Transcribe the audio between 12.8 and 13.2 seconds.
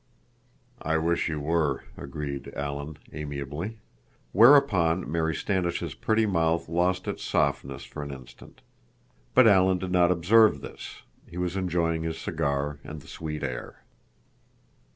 and the